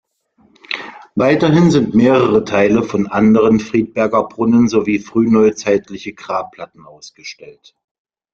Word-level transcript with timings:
Weiterhin 1.13 1.69
sind 1.69 1.93
mehrere 1.93 2.43
Teile 2.43 2.81
von 2.81 3.05
anderen 3.05 3.59
Friedberger 3.59 4.23
Brunnen 4.23 4.67
sowie 4.67 4.97
frühneuzeitliche 4.97 6.13
Grabplatten 6.13 6.87
ausgestellt. 6.87 7.75